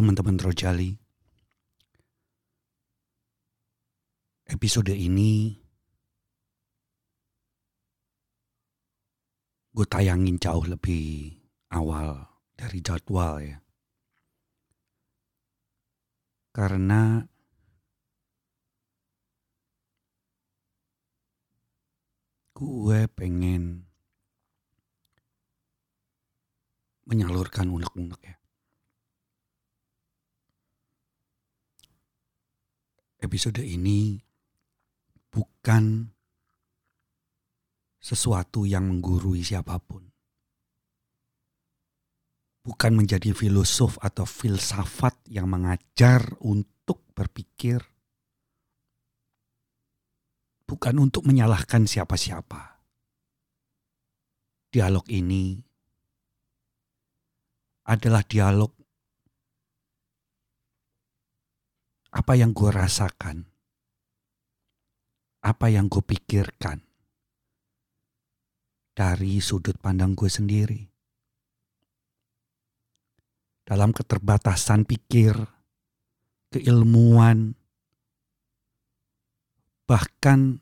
teman-teman 0.00 0.40
Rojali. 0.40 0.96
Episode 4.48 4.96
ini 4.96 5.60
gue 9.76 9.84
tayangin 9.84 10.40
jauh 10.40 10.64
lebih 10.64 11.36
awal 11.76 12.16
dari 12.56 12.80
jadwal 12.80 13.44
ya. 13.44 13.60
Karena 16.56 17.20
gue 22.56 23.00
pengen 23.12 23.84
menyalurkan 27.04 27.68
unek-unek 27.68 28.22
ya. 28.24 28.39
Episode 33.20 33.60
ini 33.60 34.16
bukan 35.28 36.08
sesuatu 38.00 38.64
yang 38.64 38.88
menggurui 38.88 39.44
siapa 39.44 39.76
pun. 39.76 40.08
Bukan 42.64 42.96
menjadi 42.96 43.36
filosof 43.36 44.00
atau 44.00 44.24
filsafat 44.24 45.20
yang 45.28 45.52
mengajar 45.52 46.32
untuk 46.40 47.04
berpikir. 47.12 47.84
Bukan 50.64 50.96
untuk 50.96 51.28
menyalahkan 51.28 51.84
siapa-siapa. 51.84 52.80
Dialog 54.72 55.04
ini 55.12 55.60
adalah 57.84 58.24
dialog 58.24 58.79
apa 62.10 62.34
yang 62.34 62.50
gue 62.50 62.70
rasakan, 62.74 63.46
apa 65.46 65.66
yang 65.70 65.86
gue 65.86 66.02
pikirkan? 66.02 66.82
Dari 68.90 69.38
sudut 69.40 69.78
pandang 69.78 70.12
gue 70.18 70.28
sendiri. 70.28 70.82
Dalam 73.64 73.94
keterbatasan 73.94 74.82
pikir, 74.82 75.38
keilmuan, 76.50 77.54
bahkan 79.86 80.58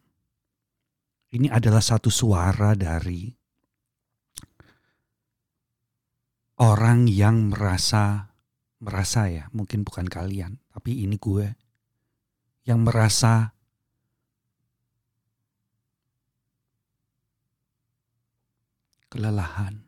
ini 1.32 1.48
adalah 1.48 1.80
satu 1.80 2.12
suara 2.12 2.76
dari 2.76 3.32
orang 6.60 7.08
yang 7.08 7.48
merasa 7.48 8.28
merasa 8.78 9.26
ya, 9.26 9.44
mungkin 9.50 9.82
bukan 9.82 10.06
kalian, 10.06 10.62
tapi 10.88 11.04
ini 11.04 11.20
gue 11.20 11.44
yang 12.64 12.80
merasa 12.80 13.52
kelelahan. 19.12 19.84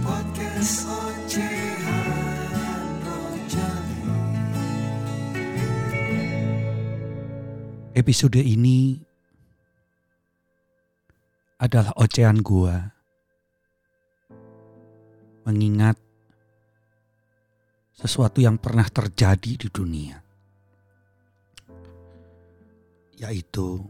Podcast 0.00 0.88
Episode 7.92 8.40
ini 8.40 9.07
adalah 11.58 11.90
ocehan 11.98 12.38
gua 12.38 12.94
mengingat 15.42 15.98
sesuatu 17.98 18.38
yang 18.38 18.62
pernah 18.62 18.86
terjadi 18.86 19.66
di 19.66 19.68
dunia 19.68 20.22
yaitu 23.18 23.82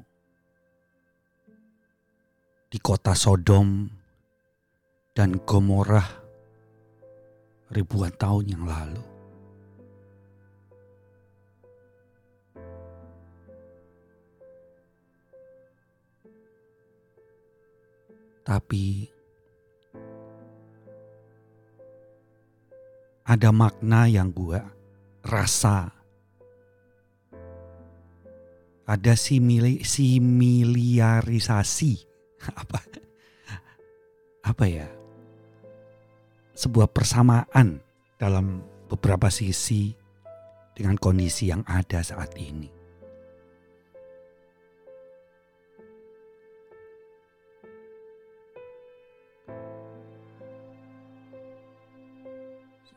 di 2.69 2.81
kota 2.81 3.13
Sodom 3.13 3.89
dan 5.13 5.41
Gomorrah 5.45 6.09
ribuan 7.73 8.13
tahun 8.17 8.45
yang 8.49 8.65
lalu. 8.65 9.08
Tapi 18.49 19.05
ada 23.29 23.53
makna 23.53 24.09
yang 24.09 24.33
gue 24.33 24.57
rasa. 25.21 25.93
Ada 28.89 29.13
simili, 29.21 29.85
similiarisasi. 29.85 31.93
Apa? 32.65 32.81
Apa 34.49 34.65
ya? 34.65 34.89
Sebuah 36.57 36.89
persamaan 36.89 37.85
dalam 38.17 38.65
beberapa 38.89 39.29
sisi 39.29 39.93
dengan 40.73 40.97
kondisi 40.97 41.53
yang 41.53 41.61
ada 41.69 42.01
saat 42.01 42.33
ini. 42.41 42.78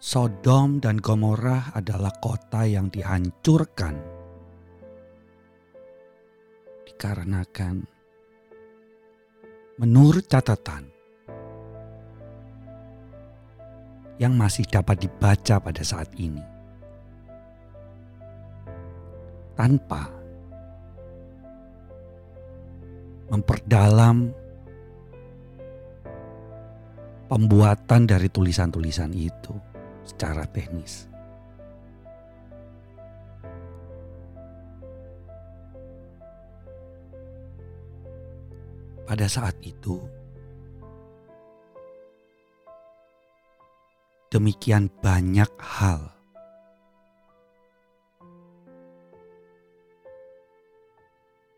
Sodom 0.01 0.81
dan 0.81 0.97
Gomorrah 0.97 1.78
adalah 1.78 2.09
kota 2.17 2.66
yang 2.66 2.89
dihancurkan 2.89 4.01
dikarenakan 6.89 7.85
menurut 9.78 10.25
catatan 10.25 10.89
yang 14.17 14.34
masih 14.34 14.66
dapat 14.73 15.06
dibaca 15.06 15.62
pada 15.62 15.85
saat 15.85 16.09
ini. 16.18 16.41
Tanpa 19.53 20.09
memperdalam 23.29 24.33
pembuatan 27.29 28.09
dari 28.09 28.33
tulisan-tulisan 28.33 29.13
itu 29.13 29.71
secara 30.06 30.45
teknis. 30.50 31.07
Pada 39.06 39.28
saat 39.28 39.59
itu, 39.59 40.00
demikian 44.31 44.88
banyak 45.03 45.51
hal 45.59 46.22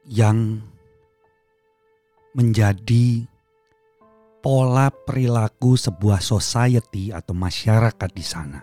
yang 0.09 0.65
menjadi 2.33 3.29
pola 4.43 4.91
perilaku 4.91 5.79
sebuah 5.79 6.19
society 6.19 7.15
atau 7.15 7.31
masyarakat 7.31 8.09
di 8.11 8.25
sana. 8.27 8.59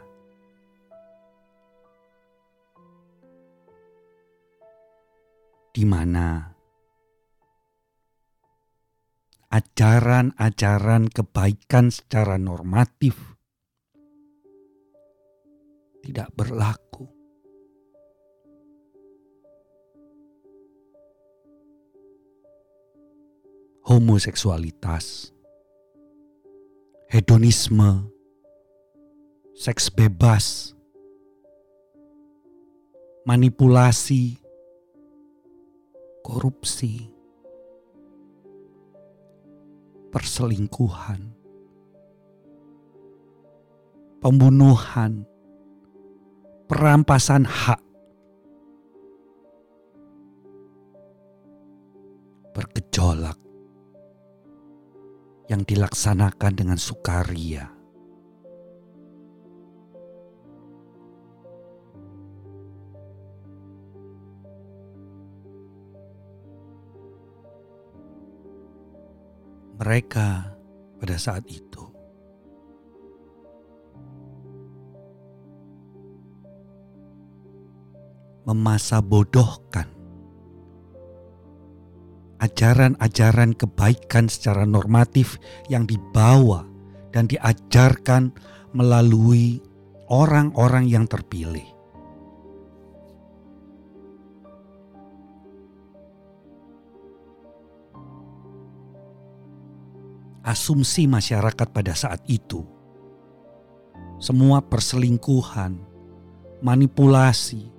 Di 5.73 5.85
mana 5.88 6.53
ajaran-ajaran 9.49 11.09
kebaikan 11.09 11.88
secara 11.88 12.37
normatif 12.37 13.17
tidak 16.05 16.29
berlaku. 16.37 17.09
Homoseksualitas 23.88 25.40
hedonisme, 27.21 28.09
seks 29.53 29.93
bebas, 29.93 30.73
manipulasi, 33.29 34.41
korupsi, 36.25 37.13
perselingkuhan, 40.09 41.37
pembunuhan, 44.25 45.29
perampasan 46.73 47.45
hak, 47.45 47.85
bergejolak 52.57 53.50
yang 55.50 55.67
dilaksanakan 55.67 56.52
dengan 56.55 56.79
sukaria. 56.79 57.67
Mereka 69.81 70.29
pada 71.02 71.17
saat 71.19 71.43
itu 71.50 71.82
memasa 78.47 79.02
bodohkan 79.02 79.90
ajaran-ajaran 82.50 83.55
kebaikan 83.55 84.26
secara 84.26 84.67
normatif 84.67 85.38
yang 85.70 85.87
dibawa 85.87 86.67
dan 87.14 87.31
diajarkan 87.31 88.35
melalui 88.75 89.62
orang-orang 90.11 90.91
yang 90.91 91.06
terpilih. 91.06 91.62
Asumsi 100.43 101.06
masyarakat 101.06 101.69
pada 101.70 101.94
saat 101.94 102.26
itu, 102.26 102.67
semua 104.19 104.58
perselingkuhan, 104.58 105.79
manipulasi, 106.58 107.70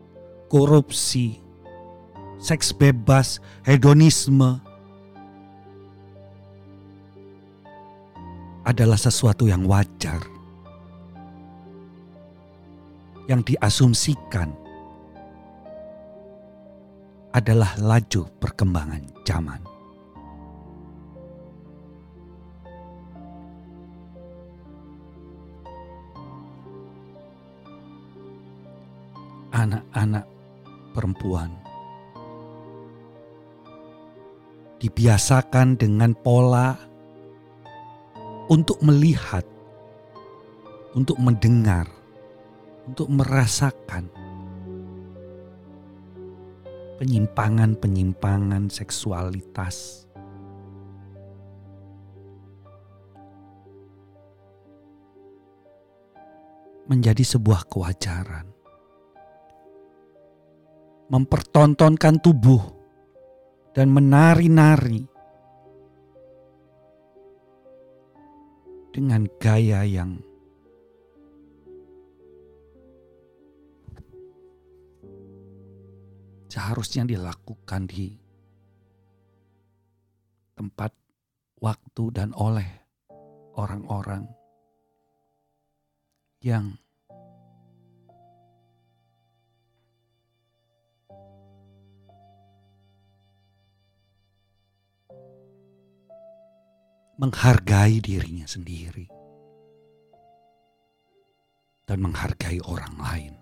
korupsi, 0.47 1.43
seks 2.41 2.73
bebas, 2.73 3.37
hedonisme 3.61 4.57
adalah 8.65 8.97
sesuatu 8.97 9.45
yang 9.45 9.69
wajar. 9.69 10.25
Yang 13.29 13.55
diasumsikan 13.55 14.49
adalah 17.31 17.77
laju 17.79 18.27
perkembangan 18.41 19.05
zaman. 19.23 19.61
Anak-anak 29.51 30.25
perempuan 30.91 31.70
dibiasakan 34.81 35.77
dengan 35.77 36.17
pola 36.17 36.73
untuk 38.49 38.81
melihat, 38.81 39.45
untuk 40.97 41.21
mendengar, 41.21 41.85
untuk 42.89 43.05
merasakan 43.13 44.09
penyimpangan-penyimpangan 46.97 48.73
seksualitas. 48.73 50.09
Menjadi 56.89 57.23
sebuah 57.23 57.69
kewajaran, 57.69 58.49
mempertontonkan 61.07 62.19
tubuh 62.19 62.80
dan 63.71 63.87
menari-nari 63.91 65.07
dengan 68.91 69.23
gaya 69.39 69.87
yang 69.87 70.19
seharusnya 76.51 77.07
dilakukan 77.07 77.87
di 77.87 78.11
tempat, 80.59 80.91
waktu, 81.63 82.03
dan 82.11 82.35
oleh 82.35 82.67
orang-orang 83.55 84.27
yang 86.43 86.75
menghargai 97.21 98.01
dirinya 98.01 98.49
sendiri 98.49 99.05
dan 101.85 102.01
menghargai 102.01 102.57
orang 102.65 102.97
lain. 102.97 103.33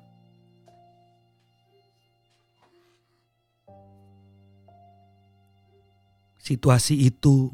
Situasi 6.43 7.07
itu 7.07 7.47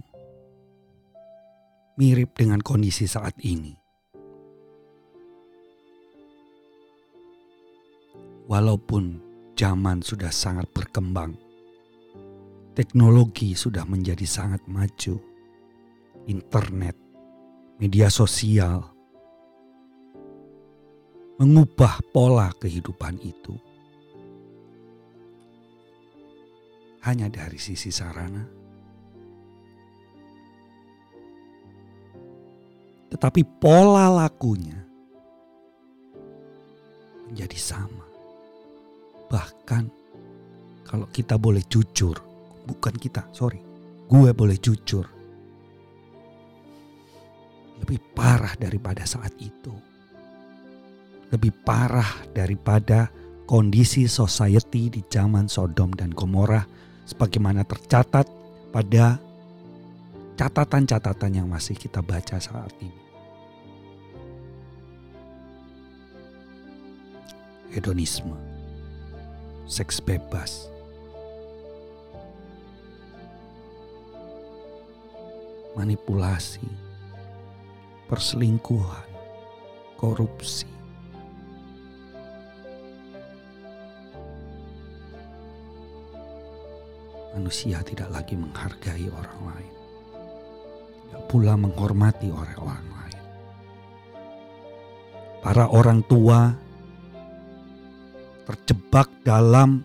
mirip 2.02 2.34
dengan 2.34 2.58
kondisi 2.66 3.06
saat 3.06 3.38
ini. 3.46 3.78
Walaupun 8.50 9.22
zaman 9.54 10.02
sudah 10.02 10.34
sangat 10.34 10.66
berkembang, 10.74 11.38
teknologi 12.74 13.54
sudah 13.54 13.86
menjadi 13.86 14.26
sangat 14.26 14.66
maju 14.66 15.35
internet, 16.26 16.98
media 17.78 18.10
sosial, 18.10 18.82
mengubah 21.38 22.02
pola 22.10 22.50
kehidupan 22.58 23.22
itu. 23.22 23.54
Hanya 27.06 27.30
dari 27.30 27.62
sisi 27.62 27.94
sarana, 27.94 28.42
tetapi 33.14 33.46
pola 33.62 34.10
lakunya 34.10 34.82
menjadi 37.30 37.60
sama. 37.62 38.06
Bahkan 39.30 39.84
kalau 40.90 41.06
kita 41.14 41.38
boleh 41.38 41.62
jujur, 41.70 42.18
bukan 42.66 42.98
kita, 42.98 43.30
sorry, 43.30 43.62
gue 44.10 44.30
boleh 44.34 44.58
jujur 44.58 45.15
lebih 47.82 48.00
parah 48.16 48.56
daripada 48.56 49.04
saat 49.04 49.36
itu. 49.40 49.74
Lebih 51.34 51.52
parah 51.66 52.24
daripada 52.32 53.10
kondisi 53.46 54.10
society 54.10 54.90
di 54.90 55.02
zaman 55.06 55.46
Sodom 55.46 55.94
dan 55.94 56.14
Gomorrah 56.14 56.66
sebagaimana 57.06 57.62
tercatat 57.66 58.26
pada 58.74 59.22
catatan-catatan 60.36 61.32
yang 61.44 61.48
masih 61.48 61.78
kita 61.78 62.02
baca 62.02 62.42
saat 62.42 62.74
ini. 62.82 63.04
Hedonisme, 67.72 68.40
seks 69.68 70.00
bebas, 70.00 70.72
manipulasi, 75.76 76.64
perselingkuhan, 78.06 79.08
korupsi. 79.98 80.70
Manusia 87.36 87.84
tidak 87.84 88.10
lagi 88.16 88.40
menghargai 88.40 89.12
orang 89.12 89.40
lain, 89.52 89.74
tidak 91.12 91.24
pula 91.28 91.54
menghormati 91.60 92.32
orang-orang 92.32 92.88
lain. 92.96 93.24
Para 95.44 95.68
orang 95.68 96.00
tua 96.08 96.56
terjebak 98.48 99.12
dalam 99.26 99.84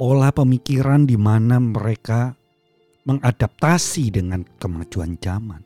pola 0.00 0.32
pemikiran 0.32 1.04
di 1.04 1.18
mana 1.20 1.60
mereka 1.60 2.32
mengadaptasi 3.06 4.10
dengan 4.10 4.42
kemajuan 4.58 5.14
zaman. 5.22 5.62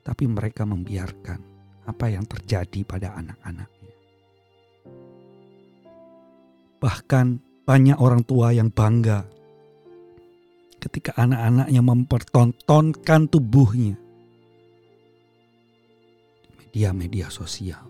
Tapi 0.00 0.24
mereka 0.24 0.64
membiarkan 0.64 1.40
apa 1.86 2.06
yang 2.08 2.24
terjadi 2.24 2.82
pada 2.82 3.14
anak-anaknya. 3.14 3.94
Bahkan 6.80 7.26
banyak 7.68 7.98
orang 8.00 8.22
tua 8.24 8.54
yang 8.54 8.72
bangga 8.72 9.26
ketika 10.80 11.18
anak-anaknya 11.18 11.82
mempertontonkan 11.82 13.26
tubuhnya 13.26 13.96
di 16.46 16.50
media-media 16.54 17.26
sosial. 17.28 17.84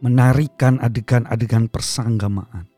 Menarikan 0.00 0.80
adegan-adegan 0.80 1.68
persanggamaan 1.68 2.69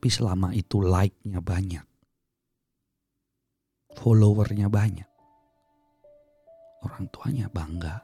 Tapi 0.00 0.08
selama 0.08 0.56
itu 0.56 0.80
like-nya 0.80 1.44
banyak. 1.44 1.84
Followernya 4.00 4.72
banyak. 4.72 5.04
Orang 6.80 7.04
tuanya 7.12 7.52
bangga. 7.52 8.00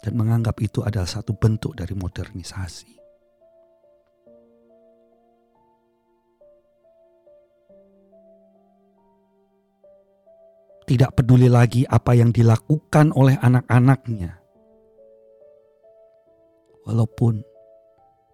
Dan 0.00 0.16
menganggap 0.16 0.56
itu 0.64 0.80
adalah 0.80 1.04
satu 1.04 1.36
bentuk 1.36 1.76
dari 1.76 1.92
modernisasi. 1.92 2.92
Tidak 10.88 11.10
peduli 11.12 11.52
lagi 11.52 11.84
apa 11.84 12.16
yang 12.16 12.32
dilakukan 12.32 13.12
oleh 13.12 13.36
anak-anaknya. 13.36 14.40
Walaupun 16.88 17.44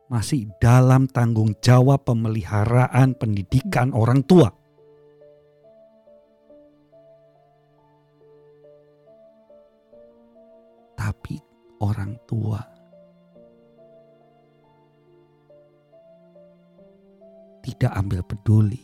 masih 0.09 0.53
dalam 0.61 1.09
tanggung 1.09 1.57
jawab 1.65 2.05
pemeliharaan 2.05 3.17
pendidikan 3.17 3.91
orang 3.97 4.21
tua. 4.25 4.53
Tapi 10.95 11.37
orang 11.83 12.17
tua 12.25 12.61
tidak 17.65 17.93
ambil 17.97 18.21
peduli. 18.25 18.83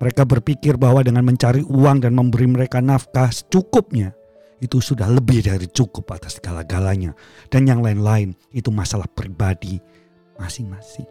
Mereka 0.00 0.24
berpikir 0.24 0.80
bahwa 0.80 1.04
dengan 1.04 1.28
mencari 1.28 1.60
uang 1.60 2.06
dan 2.06 2.16
memberi 2.16 2.48
mereka 2.48 2.80
nafkah 2.80 3.28
secukupnya, 3.28 4.16
itu 4.60 4.76
sudah 4.78 5.08
lebih 5.08 5.40
dari 5.40 5.64
cukup 5.72 6.12
atas 6.12 6.36
segala-galanya. 6.36 7.16
Dan 7.48 7.64
yang 7.64 7.80
lain-lain 7.80 8.36
itu 8.52 8.68
masalah 8.68 9.08
pribadi 9.08 9.80
masing-masing. 10.36 11.08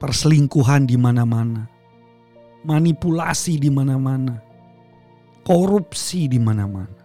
Perselingkuhan 0.00 0.88
di 0.88 0.96
mana-mana. 0.96 1.68
Manipulasi 2.64 3.60
di 3.60 3.68
mana-mana. 3.68 4.40
Korupsi 5.44 6.24
di 6.24 6.40
mana-mana. 6.40 7.00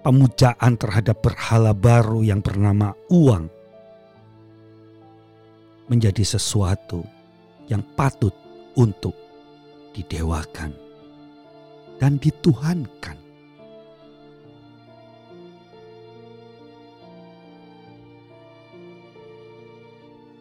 Pemujaan 0.00 0.80
terhadap 0.80 1.20
berhala 1.20 1.76
baru 1.76 2.24
yang 2.24 2.40
bernama 2.40 2.96
uang 3.12 3.59
menjadi 5.90 6.22
sesuatu 6.22 7.02
yang 7.66 7.82
patut 7.98 8.30
untuk 8.78 9.12
didewakan 9.90 10.70
dan 11.98 12.14
dituhankan. 12.22 13.18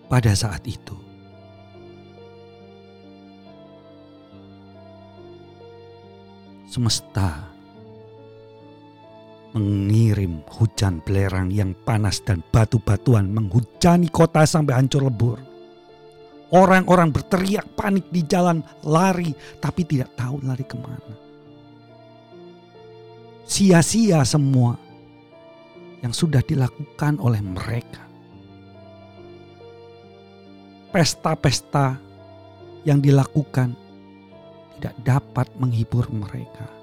Pada 0.09 0.33
saat 0.33 0.65
itu, 0.65 0.97
semesta 6.65 7.45
mengirim 9.53 10.45
hujan 10.45 11.01
belerang 11.01 11.49
yang 11.49 11.73
panas 11.73 12.21
dan 12.21 12.45
batu-batuan 12.53 13.29
menghujani 13.29 14.09
kota 14.09 14.45
sampai 14.45 14.77
hancur 14.77 15.09
lebur. 15.09 15.39
Orang-orang 16.49 17.13
berteriak 17.13 17.77
panik 17.77 18.09
di 18.09 18.25
jalan 18.25 18.65
lari 18.81 19.33
tapi 19.61 19.85
tidak 19.85 20.17
tahu 20.17 20.41
lari 20.41 20.65
ke 20.65 20.77
mana. 20.77 21.15
Sia-sia 23.45 24.21
semua 24.25 24.77
yang 26.01 26.13
sudah 26.13 26.41
dilakukan 26.41 27.21
oleh 27.21 27.41
mereka. 27.41 28.05
Pesta-pesta 30.89 32.01
yang 32.81 32.97
dilakukan 32.97 33.77
tidak 34.77 34.95
dapat 35.05 35.47
menghibur 35.61 36.09
mereka 36.09 36.78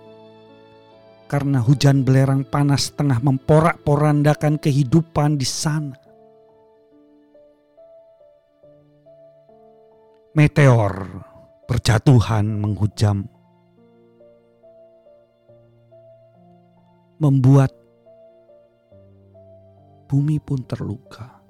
karena 1.27 1.59
hujan 1.59 2.07
belerang 2.07 2.47
panas 2.47 2.95
tengah 2.95 3.19
memporak-porandakan 3.19 4.63
kehidupan 4.63 5.35
di 5.35 5.47
sana. 5.47 5.99
Meteor 10.37 10.95
berjatuhan 11.67 12.47
menghujam, 12.47 13.27
membuat 17.19 17.75
bumi 20.07 20.39
pun 20.39 20.63
terluka. 20.63 21.43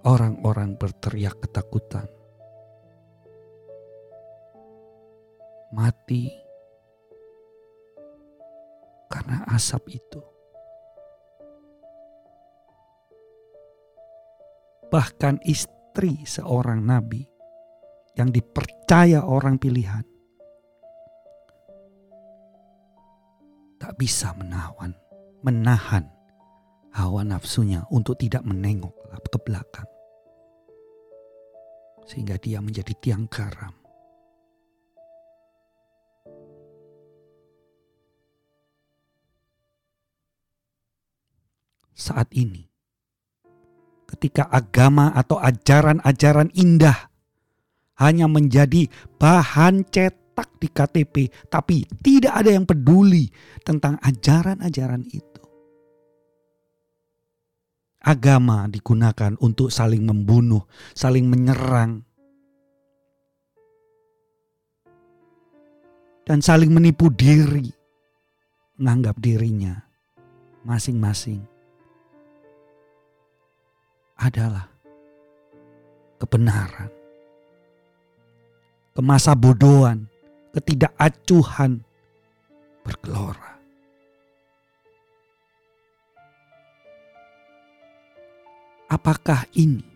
Orang-orang 0.00 0.80
berteriak 0.80 1.38
ketakutan. 1.44 2.08
Mati 5.70 6.49
karena 9.10 9.42
asap 9.50 9.98
itu. 9.98 10.22
Bahkan 14.90 15.42
istri 15.46 16.22
seorang 16.22 16.82
nabi 16.82 17.26
yang 18.14 18.30
dipercaya 18.30 19.22
orang 19.26 19.58
pilihan 19.58 20.02
tak 23.82 23.94
bisa 23.98 24.34
menahan, 24.38 24.94
menahan 25.42 26.06
hawa 26.94 27.22
nafsunya 27.26 27.86
untuk 27.90 28.18
tidak 28.18 28.42
menengok 28.46 28.94
ke 29.30 29.38
belakang. 29.42 29.86
Sehingga 32.10 32.34
dia 32.42 32.58
menjadi 32.58 32.90
tiang 32.98 33.30
garam 33.30 33.79
saat 42.00 42.32
ini. 42.32 42.64
Ketika 44.08 44.48
agama 44.48 45.12
atau 45.12 45.36
ajaran-ajaran 45.38 46.50
indah 46.56 47.12
hanya 48.00 48.26
menjadi 48.26 48.88
bahan 49.20 49.86
cetak 49.92 50.48
di 50.56 50.68
KTP, 50.72 51.14
tapi 51.52 51.84
tidak 52.00 52.32
ada 52.40 52.50
yang 52.56 52.64
peduli 52.64 53.28
tentang 53.62 54.00
ajaran-ajaran 54.00 55.04
itu. 55.12 55.28
Agama 58.00 58.64
digunakan 58.72 59.36
untuk 59.44 59.68
saling 59.68 60.00
membunuh, 60.08 60.64
saling 60.96 61.28
menyerang, 61.28 62.00
dan 66.24 66.40
saling 66.40 66.72
menipu 66.72 67.12
diri, 67.12 67.68
menganggap 68.80 69.20
dirinya 69.20 69.90
masing-masing 70.64 71.49
adalah 74.20 74.68
kebenaran. 76.20 76.92
Kemasa 78.92 79.32
bodohan, 79.32 80.04
ketidakacuhan 80.52 81.80
bergelora. 82.84 83.56
Apakah 88.90 89.46
ini 89.54 89.86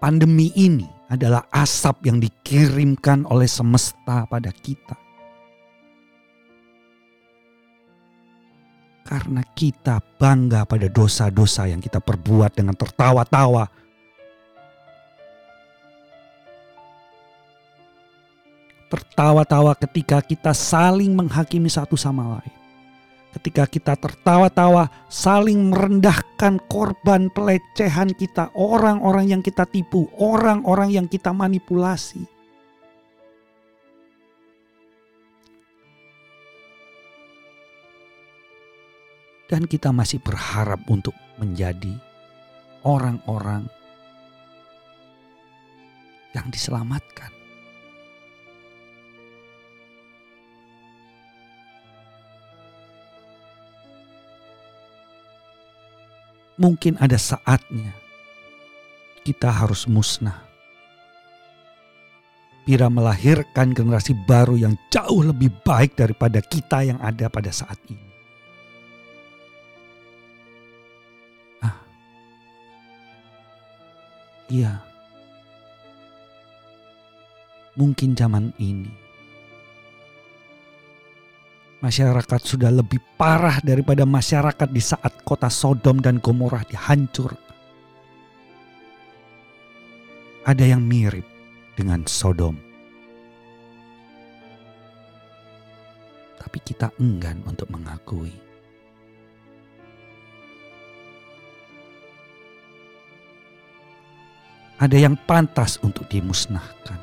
pandemi 0.00 0.48
ini 0.56 0.88
adalah 1.12 1.44
asap 1.52 2.08
yang 2.08 2.18
dikirimkan 2.18 3.28
oleh 3.28 3.44
semesta 3.44 4.24
pada 4.24 4.48
kita? 4.50 5.01
Karena 9.02 9.42
kita 9.42 9.98
bangga 9.98 10.62
pada 10.62 10.86
dosa-dosa 10.86 11.66
yang 11.66 11.82
kita 11.82 11.98
perbuat 11.98 12.54
dengan 12.54 12.78
tertawa-tawa. 12.78 13.66
Tertawa-tawa 18.86 19.72
ketika 19.76 20.22
kita 20.22 20.52
saling 20.54 21.12
menghakimi 21.16 21.66
satu 21.68 21.96
sama 21.98 22.38
lain. 22.38 22.54
Ketika 23.32 23.64
kita 23.64 23.96
tertawa-tawa 23.96 24.92
saling 25.08 25.72
merendahkan 25.72 26.60
korban 26.68 27.32
pelecehan 27.32 28.12
kita, 28.12 28.52
orang-orang 28.52 29.32
yang 29.32 29.40
kita 29.40 29.64
tipu, 29.64 30.04
orang-orang 30.20 30.92
yang 30.92 31.06
kita 31.08 31.32
manipulasi. 31.32 32.31
Dan 39.52 39.68
kita 39.68 39.92
masih 39.92 40.16
berharap 40.24 40.80
untuk 40.88 41.12
menjadi 41.36 41.92
orang-orang 42.88 43.68
yang 46.32 46.48
diselamatkan. 46.48 47.28
Mungkin 56.56 56.96
ada 56.96 57.20
saatnya 57.20 57.92
kita 59.20 59.52
harus 59.52 59.84
musnah. 59.84 60.48
Pira 62.64 62.88
melahirkan 62.88 63.76
generasi 63.76 64.16
baru 64.24 64.56
yang 64.56 64.80
jauh 64.88 65.28
lebih 65.28 65.52
baik 65.60 65.98
daripada 65.98 66.40
kita 66.40 66.88
yang 66.88 66.96
ada 67.04 67.28
pada 67.28 67.52
saat 67.52 67.76
ini. 67.92 68.11
Iya, 74.52 74.84
mungkin 77.72 78.12
zaman 78.12 78.52
ini 78.60 78.92
masyarakat 81.82 82.40
sudah 82.46 82.70
lebih 82.70 83.02
parah 83.18 83.58
daripada 83.58 84.06
masyarakat 84.06 84.68
di 84.70 84.78
saat 84.78 85.24
kota 85.26 85.50
Sodom 85.50 85.98
dan 85.98 86.22
Gomorrah 86.22 86.62
dihancurkan. 86.68 87.50
Ada 90.46 90.74
yang 90.74 90.82
mirip 90.86 91.26
dengan 91.74 92.06
Sodom. 92.06 92.54
Tapi 96.38 96.58
kita 96.62 96.90
enggan 97.02 97.42
untuk 97.46 97.70
mengakui. 97.70 98.51
Ada 104.82 104.98
yang 104.98 105.14
pantas 105.14 105.78
untuk 105.86 106.10
dimusnahkan. 106.10 106.98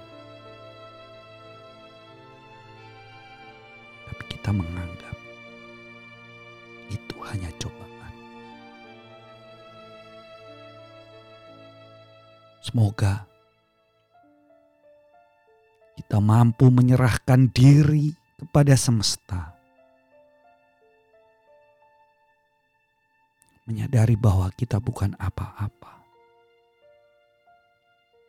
Tapi 4.03 4.23
kita 4.35 4.51
menganggap 4.51 5.15
itu 6.91 7.15
hanya 7.31 7.47
cobaan. 7.55 8.13
Semoga 12.59 13.23
kita 15.95 16.19
mampu 16.19 16.67
menyerahkan 16.67 17.47
diri 17.47 18.11
kepada 18.35 18.75
semesta. 18.75 19.55
Menyadari 23.63 24.19
bahwa 24.19 24.51
kita 24.51 24.83
bukan 24.83 25.15
apa-apa. 25.15 25.98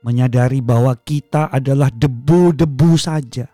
Menyadari 0.00 0.64
bahwa 0.64 0.96
kita 0.96 1.52
adalah 1.52 1.92
debu-debu 1.92 2.96
saja. 2.96 3.44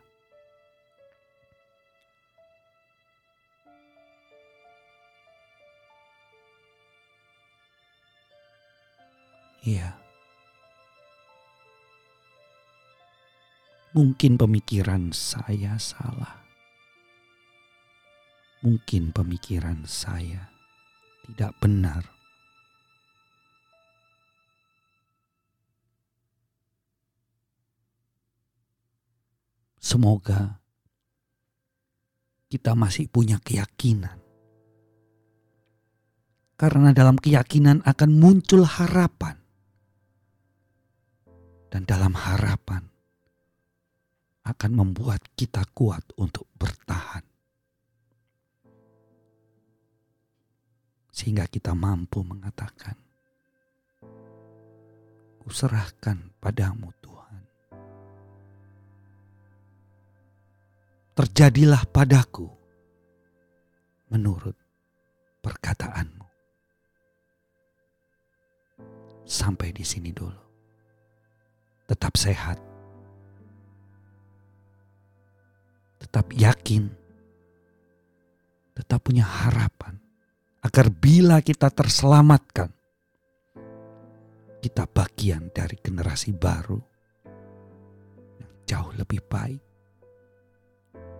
Iya. 9.66 9.98
Mungkin 13.90 14.38
pemikiran 14.38 15.10
saya 15.10 15.74
salah. 15.82 16.46
Mungkin 18.62 19.10
pemikiran 19.10 19.82
saya 19.82 20.54
tidak 21.26 21.58
benar. 21.58 22.15
Semoga 29.86 30.58
kita 32.50 32.74
masih 32.74 33.06
punya 33.06 33.38
keyakinan. 33.38 34.18
Karena 36.58 36.90
dalam 36.90 37.14
keyakinan 37.14 37.86
akan 37.86 38.10
muncul 38.18 38.66
harapan. 38.66 39.38
Dan 41.70 41.86
dalam 41.86 42.18
harapan 42.18 42.82
akan 44.42 44.70
membuat 44.74 45.22
kita 45.38 45.62
kuat 45.70 46.02
untuk 46.18 46.50
bertahan. 46.58 47.22
Sehingga 51.14 51.46
kita 51.46 51.78
mampu 51.78 52.26
mengatakan, 52.26 52.98
Kuserahkan 55.46 56.34
padamu 56.42 56.90
Tuhan. 56.98 57.15
Terjadilah 61.16 61.88
padaku 61.88 62.44
menurut 64.12 64.54
perkataanmu. 65.40 66.28
Sampai 69.24 69.72
di 69.72 69.82
sini 69.82 70.12
dulu. 70.12 70.44
Tetap 71.88 72.14
sehat 72.14 72.66
tetap 76.06 76.30
yakin, 76.30 76.86
tetap 78.78 79.02
punya 79.02 79.26
harapan 79.26 79.98
agar 80.62 80.86
bila 80.86 81.42
kita 81.42 81.66
terselamatkan, 81.66 82.70
kita 84.62 84.86
bagian 84.86 85.50
dari 85.50 85.74
generasi 85.82 86.30
baru 86.30 86.78
yang 88.38 88.52
jauh 88.70 88.94
lebih 88.94 89.18
baik, 89.26 89.65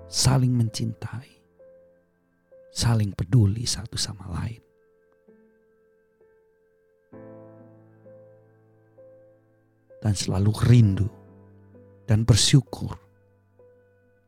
saling 0.06 0.54
mencintai, 0.54 1.30
saling 2.70 3.10
peduli 3.14 3.66
satu 3.66 3.98
sama 3.98 4.30
lain. 4.30 4.62
Dan 9.98 10.14
selalu 10.14 10.52
rindu 10.70 11.08
dan 12.06 12.22
bersyukur 12.22 12.94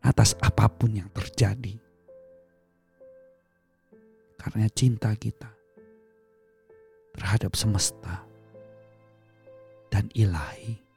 atas 0.02 0.34
apa 0.42 0.66
pun 0.66 0.98
yang 0.98 1.06
terjadi. 1.14 1.78
Karena 4.38 4.66
cinta 4.74 5.14
kita 5.14 5.50
terhadap 7.14 7.54
semesta 7.54 8.26
dan 9.90 10.10
ilahi 10.14 10.87